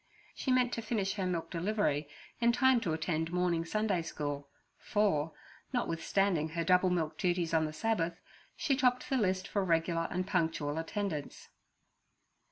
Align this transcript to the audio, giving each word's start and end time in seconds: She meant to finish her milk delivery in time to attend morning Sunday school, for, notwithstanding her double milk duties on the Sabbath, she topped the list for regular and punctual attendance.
She 0.33 0.51
meant 0.51 0.73
to 0.73 0.81
finish 0.81 1.13
her 1.13 1.27
milk 1.27 1.51
delivery 1.51 2.09
in 2.39 2.51
time 2.53 2.79
to 2.81 2.93
attend 2.93 3.31
morning 3.31 3.63
Sunday 3.65 4.01
school, 4.01 4.49
for, 4.79 5.31
notwithstanding 5.73 6.49
her 6.49 6.63
double 6.63 6.89
milk 6.89 7.19
duties 7.19 7.53
on 7.53 7.65
the 7.65 7.71
Sabbath, 7.71 8.19
she 8.57 8.75
topped 8.75 9.11
the 9.11 9.17
list 9.17 9.47
for 9.47 9.63
regular 9.63 10.07
and 10.09 10.25
punctual 10.25 10.79
attendance. 10.79 11.49